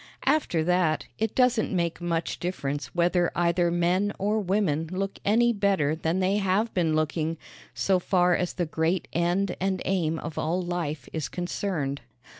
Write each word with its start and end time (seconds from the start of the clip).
After 0.25 0.63
that 0.63 1.05
it 1.19 1.35
doesn't 1.35 1.71
make 1.71 2.01
much 2.01 2.39
difference 2.39 2.87
whether 2.95 3.31
either 3.35 3.69
men 3.69 4.11
or 4.17 4.39
women 4.39 4.89
look 4.91 5.19
any 5.23 5.53
better 5.53 5.95
than 5.95 6.19
they 6.19 6.37
have 6.37 6.73
been 6.73 6.95
looking, 6.95 7.37
so 7.75 7.99
far 7.99 8.35
as 8.35 8.53
the 8.53 8.65
great 8.65 9.07
end 9.13 9.55
and 9.61 9.79
aim 9.85 10.17
of 10.17 10.39
all 10.39 10.59
life 10.59 11.07
is 11.13 11.29
concerned. 11.29 12.01